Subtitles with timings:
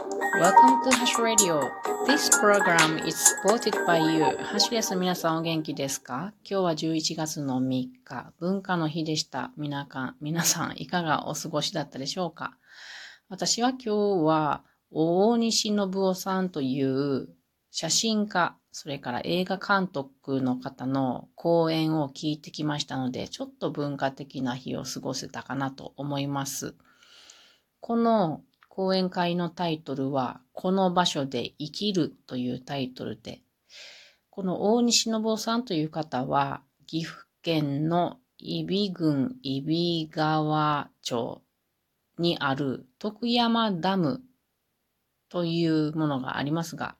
[0.00, 1.70] Welcome to Hash Radio.
[2.06, 4.24] This program is supported by you.
[4.24, 6.32] ハッシュレス皆さんお元気ですか？
[6.42, 9.52] 今日は11月の3日、文化の日でした。
[9.58, 12.56] 皆か皆さんいかがお過ごしだったでしょうか？
[13.28, 17.28] 私は今日は大西信夫さんという
[17.70, 26.74] 写真家、それから映画監督の方の講演を聞いてきましたので、ちょっと文化的な日を過ごせたかなと思います。
[27.82, 28.40] この
[28.70, 33.42] 講演会のタイトルは、この場所で生きるというタイトルで、
[34.30, 41.42] この大西信夫さんという方は、岐阜県の揖斐郡揖斐川町
[42.18, 44.22] にある徳山ダム
[45.28, 46.96] というものがありますが、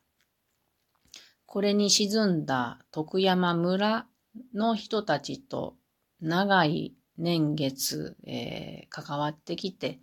[1.46, 4.06] これに沈んだ徳山村
[4.54, 5.76] の人たちと
[6.20, 10.00] 長い年月、えー、関わってきて、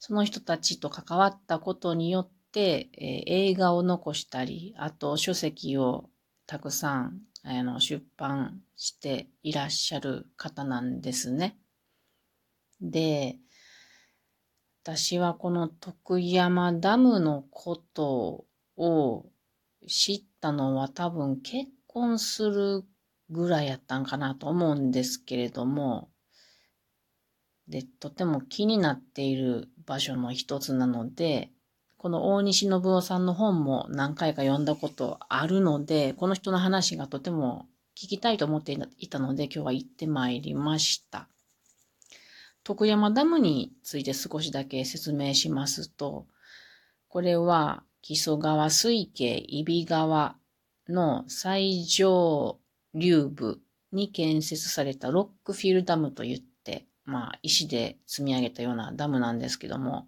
[0.00, 6.08] その人たちと関わったことによって、えー、映画を残したり、あと書籍を
[6.46, 11.58] たくさんあの出版していらっしゃる方なんですね。
[12.80, 13.36] で、
[14.82, 18.46] 私はこの徳山ダムのこと
[18.78, 19.26] を
[19.86, 22.84] 知ったのは多分結婚する
[23.28, 26.10] ぐらいやったんかなと思うんですけれども、
[27.70, 31.50] で、とても気になっている場所の一つなので、
[31.96, 37.66] この大西信夫さんの本も何回か読んだことあるので、この人の話がとても
[37.96, 41.26] 聞きたいと思っていたので、今日は行ってまいりました。
[42.62, 46.26] 徳山ダムについて少しだけ説明しますと、
[47.08, 50.36] これは木曽川水系揖斐川
[50.88, 52.60] の最上
[52.94, 53.60] 流部
[53.92, 56.42] に建設されたロックフィルダムといっ、
[57.10, 60.06] まあ石で積み上げたようなダムなんですけども、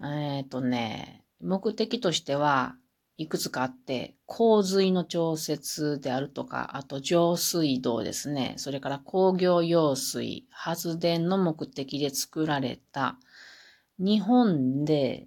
[0.00, 2.76] えっ、ー、とね、目的としては
[3.18, 8.54] いくつかあって、洪水の調節であるとか、あと上水道ですね。
[8.56, 13.18] それから工業用水、発電の目的で作られた
[13.98, 15.26] 日本で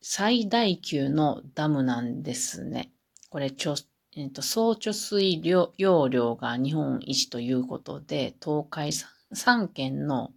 [0.00, 2.92] 最大級のダムなんですね。
[3.28, 8.92] これ、えーと、総貯水量容量が日本一ということで、東海
[9.34, 10.32] 3県の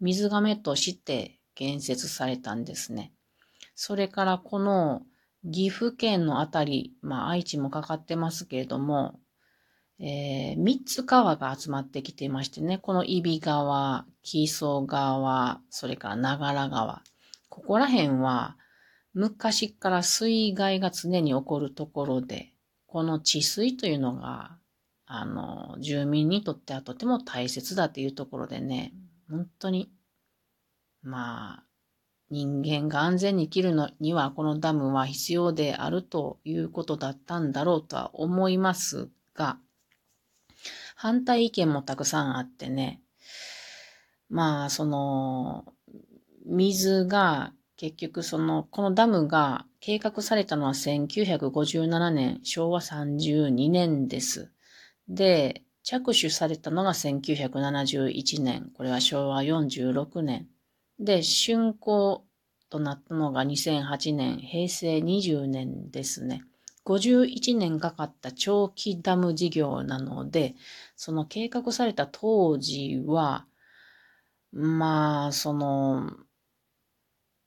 [0.00, 3.12] 水がめとして建設されたんですね。
[3.74, 5.02] それからこの
[5.50, 9.20] 岐阜県のあたり、まあ愛知もかかってますけれども、
[9.98, 17.02] えー、3つ川が集まってきていましてね、この揖斐川、木曽川、それから長良川。
[17.48, 18.56] ここら辺は
[19.14, 22.52] 昔から水害が常に起こるところで、
[22.86, 24.58] この治水というのが、
[25.06, 28.92] あの、住民にとってはとても大切だというところでね、
[29.30, 29.90] 本当に、
[31.02, 31.64] まあ、
[32.28, 39.58] 人間が安全に生きるのにはこのダムは必要であるということだったんだろうとは思いますが、
[40.96, 43.00] 反対意見もたくさんあってね、
[44.28, 45.72] まあ、その、
[46.46, 54.50] 水が結局その、このダムが計画されたのは1957年、昭和32年です。
[55.08, 60.48] で、着手されたのが1971年、これは昭和46年。
[60.98, 62.24] で、竣工
[62.70, 66.42] となったのが2008年、平成20年ですね。
[66.84, 70.54] 51年かかった長期ダム事業なので、
[70.96, 73.46] その計画された当時は、
[74.52, 76.10] まあ、その、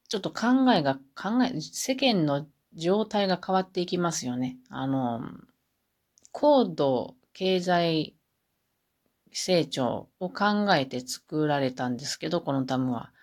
[0.08, 4.58] ちょっと考えが、考え、世間の状態が変わっていきますよね。
[4.70, 5.22] あの、
[6.32, 8.18] 高度経済
[9.32, 13.14] 成長を考えて作られたんですけど、このダムは。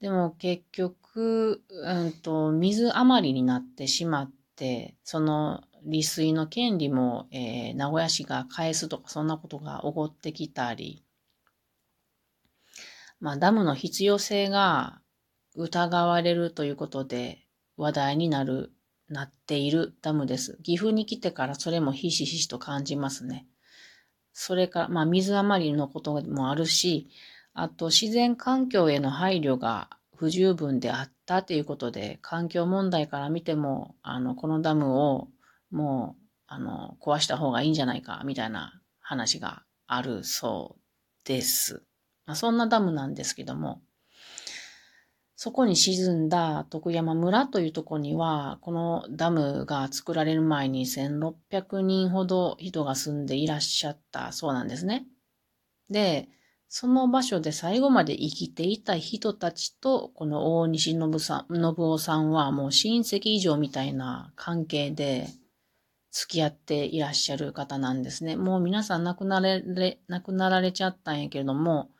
[0.00, 11.04] でも結局、うんと、水余りになってしまって、その利水の権利も、えー、名古屋市が返すとかそんなことが起こってきたり、
[13.20, 15.00] まあダムの必要性が
[15.54, 17.46] 疑われるということで
[17.76, 18.72] 話題になる、
[19.08, 20.58] なっているダムです。
[20.64, 23.46] 岐阜に来てからそれもひしひしと感じますね。
[24.32, 27.08] それから、まあ水余りのこともあるし、
[27.54, 35.28] あと自然環境への配慮が不十分であったということで、環境問題から見ても、あの、このダムを
[35.70, 41.82] もう、あの、壊した方がいいんじゃないか、みたいな話があるそうです。
[42.24, 43.82] まあ、そんなダムなんですけども、
[45.44, 55.04] そこに沈んだ徳山村というとこには、このダムが作られる前に1600人ほど人が住んでいらっしゃったそうなんですね。
[55.90, 56.28] で、
[56.68, 65.26] その場所で最後まで生きていた人たちと、この大西信さん、信夫さんはもう親戚以上みたいな関係で
[66.12, 68.36] 付き合っていらっしゃる方なんですね。
[68.36, 71.90] もう皆さん亡くなられ、亡くなられちゃったんやけれども、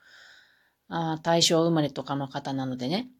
[0.87, 3.11] あ大正生まれとかの方なのでね。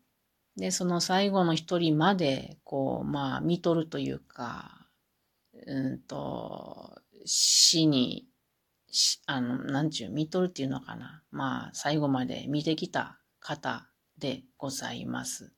[0.57, 4.87] で、その最後の一人まで、こう、まあ、見とるというか、
[5.67, 8.27] うんと、死に
[9.27, 11.23] あの、なんちゅう、見とるっていうのかな。
[11.31, 13.89] まあ、最後まで見てきた方
[14.19, 15.53] でございます。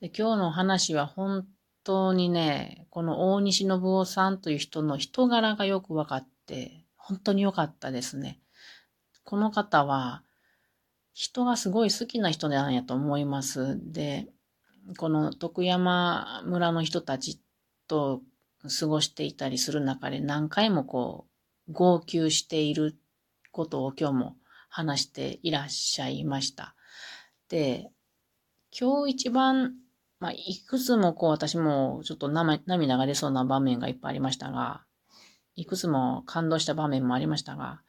[0.00, 1.46] で今日の話は本
[1.84, 8.40] 当にね、この大西信夫さんという人の人柄がよく分かって、本当に良かったですね。
[9.24, 10.22] この方は、
[11.12, 13.78] 人がすごい好きな人なんやと思います。
[13.92, 14.28] で、
[14.96, 17.40] この徳山村の人たち
[17.86, 18.22] と
[18.80, 21.26] 過ごしていたりする中で何回もこ
[21.68, 22.96] う、号泣している
[23.52, 24.36] ことを今日も
[24.68, 26.74] 話していらっしゃいました。
[27.48, 27.90] で、
[28.78, 29.74] 今日一番、
[30.20, 34.84] まあ、いくつもこう私もちょっと涙が出そうな場面がいっぱいありましたが、
[35.54, 37.82] いくつも感動した場面もありましたが、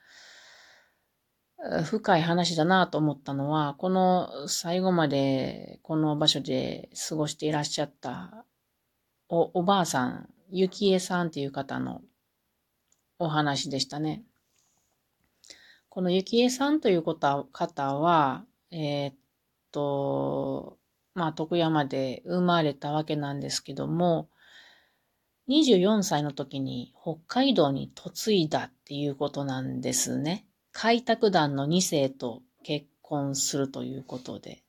[1.83, 8.45] 深い話だなと思ったのは、この最後までこの場所で過ごしていらっしゃった
[9.27, 12.01] おおばあさん、ゆきえさんっていう方の
[13.19, 14.23] お話でしたね。
[15.89, 17.45] このゆきえさんという方
[17.95, 19.15] は、えー、っ
[19.71, 20.77] と、
[21.13, 24.29] まあ、徳山で生まれたわけなんですけども、
[25.49, 30.45] 24歳の時に北海道に嫁いだっていうことなんですね。
[30.81, 34.63] 開拓団の2世と結婚するということで。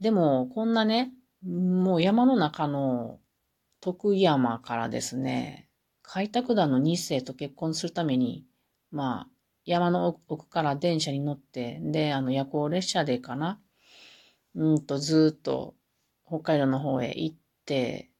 [0.00, 1.12] でも、こんなね、
[1.44, 3.20] もう山の中の
[3.80, 5.68] 徳山からですね、
[6.02, 8.46] 開拓団の日世と結婚するために、
[8.90, 9.28] まあ、
[9.64, 13.60] 山の奥から電車に乗って、で、あの夜行列車でかな、
[14.56, 15.76] うんとずっと
[16.26, 18.10] 北海道の方へ行って、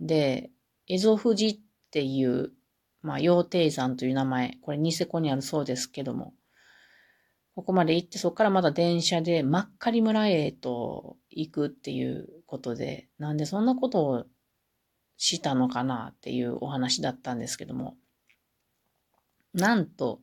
[0.00, 0.50] で、
[0.88, 1.60] 蝦夷富士っ
[1.92, 2.50] ていう、
[3.02, 6.34] まあ、羊蹄山という名前、これニセコにあるそうですけども、
[7.54, 14.24] ここまで行って、そこからまた電車で真っ赤り村へと行くっていうことで、なんでそんなことを
[15.16, 17.96] したのかなっていうお話だったんですけども、
[19.52, 20.20] なんと、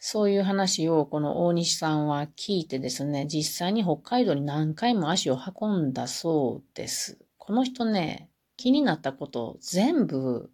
[0.00, 7.18] そういう話をこの大西さんは聞いてですね、実際に北海道に何回も足を運んだそうです。
[7.36, 10.50] この人ね、気になったこと全部、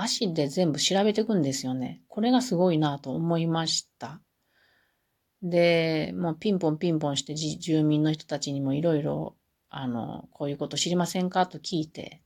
[0.00, 2.02] 足で全部調べていくんですよね。
[2.08, 4.20] これがすごいなと思いました。
[5.42, 9.36] で、もうピンポンピンポンして住民の人たちにもいろいろ
[9.68, 11.46] あの、こういうこと知りませんか？
[11.46, 12.22] と聞いて、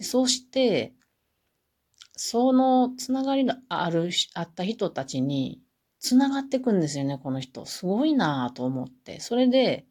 [0.00, 0.94] そうして、
[2.16, 5.60] そのつながりのある、あった人たちに、
[6.00, 7.64] つながっていくんですよね、この人。
[7.66, 9.20] すごいなと思って。
[9.20, 9.86] それで、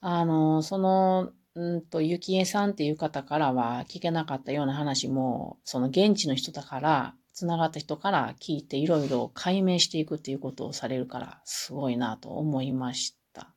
[0.00, 13.52] あの、その、うんと、ゆきえさんっていう方からは聞けなかったような話も、その現地の人だから、つながった人から聞いていろいろ解明していくっていうことをされるから、すごいなと思いました。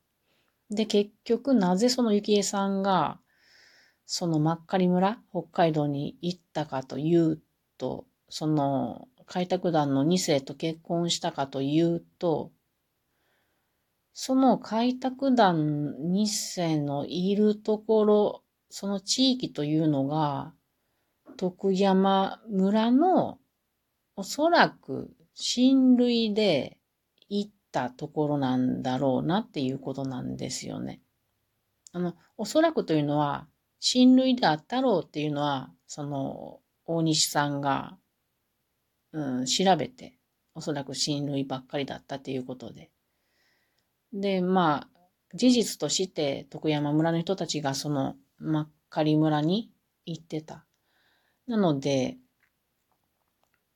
[0.70, 3.20] で、結局、なぜその幸恵さんが、
[4.04, 7.40] その真っ赤り村、北海道に行ったかという
[7.78, 12.52] と、その開拓団の2世と結婚したかというと、
[14.16, 20.54] その開拓団2世のいるところ、その地域というのが、
[21.36, 23.40] 徳山村の
[24.14, 26.78] おそらく親類で
[27.28, 31.00] 行ったところなんだろうなっていうことなんですよね。
[31.90, 33.48] あの、おそらくというのは、
[33.80, 37.98] 親類であったろうっていうのは、その、大西さんが、
[39.10, 40.16] うん、調べて、
[40.54, 42.93] おそらく親類ばっかりだったっていうことで。
[44.14, 44.88] で、まあ、
[45.34, 49.72] 事実として徳山村の人たちがその真っ赤り村に
[50.06, 50.64] 行ってた。
[51.48, 52.16] なので、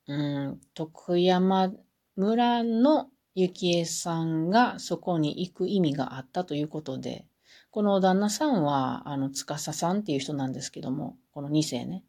[0.07, 1.73] うん、徳山
[2.15, 7.27] 村の幸恵さんがそこに行く意味があったということで、
[7.71, 12.05] この旦那さんは、あの、司さんっていう人なんですけども、この2世ね。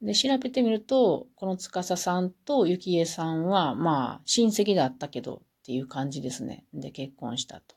[0.00, 6.64] で、調べてみると、この司さんと幸恵さんは、まあ、親戚だったけどっていう感じですね。
[6.72, 7.76] で、結婚したと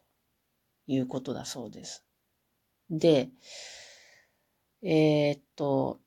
[0.88, 2.06] いうことだそうです。
[2.90, 3.28] で、
[4.82, 6.00] えー、っと、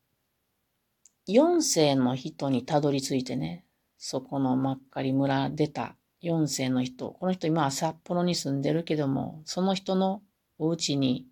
[1.28, 3.66] 4世の人にたどり着いてね、
[3.98, 10.22] そこの真っ赤り村出た4世の人、この人今は札幌に住んでるけども、その人の
[10.56, 11.26] お家に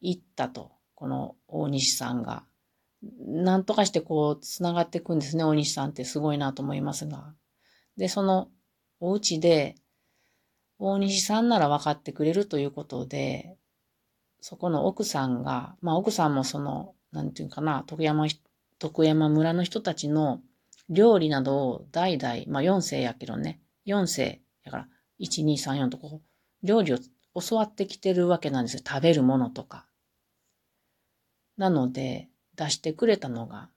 [0.00, 2.42] 行ったと、この大西さんが。
[3.00, 7.32] なんとかしてこう、つながっていくんですね、大西さんってすごいなと思いますが。
[7.96, 8.48] で、その
[9.00, 9.76] お家で、
[10.78, 13.56] 大西さんなら分かってくれるということで、
[14.40, 18.26] そこの奥さんが、まあ奥さんもその、なんていうかな、徳山、
[18.78, 20.40] 徳山村の人たちの
[20.88, 24.88] 料理などを代々、まあ4世やけどね、4世やから、
[25.20, 26.98] 1、2、3、4とこう、料理を
[27.40, 28.82] 教わってきてるわけなんですよ。
[28.86, 29.86] 食べるものとか。
[31.56, 33.68] なので、出してくれたのが、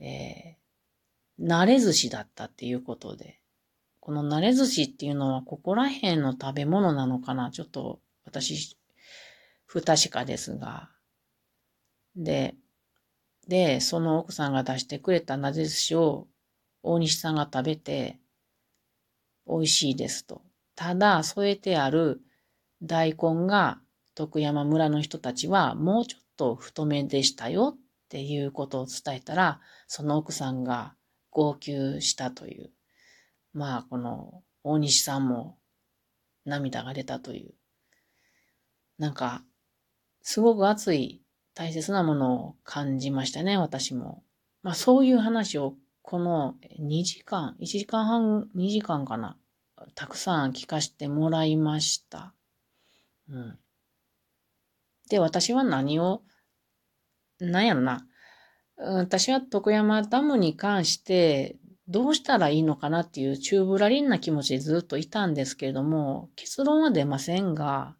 [0.00, 3.40] えー、慣れ寿司だったっていうことで、
[4.08, 7.50] この慣れ寿司っていうのはここら辺の食べ物なのかな？
[7.50, 8.78] ちょっと私、
[9.66, 10.88] 不確かですが。
[12.16, 12.54] で、
[13.48, 16.26] で、その奥さんが出してくれたなで寿司を
[16.82, 18.18] 大西さんが食べて、
[19.46, 20.40] 美味しいですと。
[20.74, 22.22] ただ、添えてある
[22.82, 23.78] 大根が
[24.14, 30.94] 徳山村の人たちはもうちょっと太めでしたよっていうことを伝えたら、その奥さんが
[31.28, 32.70] 号泣したという。
[33.52, 35.58] まあ、この大西さんも
[36.44, 37.54] 涙が出たという。
[38.98, 39.44] なんか、
[40.22, 41.22] すごく熱い
[41.54, 44.22] 大切なものを感じましたね、私も。
[44.62, 49.36] まあそういう話をこの2時間、1時間半、2時間かな、
[49.94, 52.34] たくさん聞かせてもらいました。
[53.28, 53.58] うん。
[55.08, 56.22] で、私は何を、
[57.40, 58.06] なんやろな。
[58.76, 61.56] 私は徳山ダムに関して
[61.88, 67.96] どうしたらいいのかなっていうチューブラリンな気持ちでずっといたんですけれども、結論は出ませんが、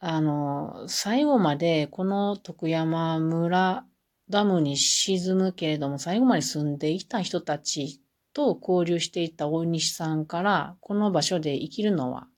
[0.00, 3.86] あの、最後までこの徳山村
[4.28, 8.02] ダムに沈むけれども、最後まで住んでいた人たち
[8.34, 12.28] と交流していた大西さんから、この場所で生きるのは、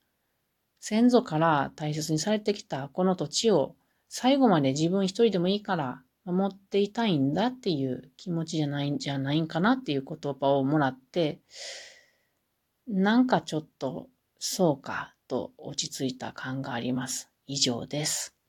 [0.78, 3.76] 先祖から大切にされてきたこの土地を
[4.08, 11.40] 最後まで自分一人でもいいから守っていたいんだっていう気持ちじゃないんじゃないんかなっていう言葉をもらって、
[12.86, 14.08] なんかちょっと、
[14.38, 17.30] そうか、と落ち着いた感があります。
[17.46, 18.39] 以上です。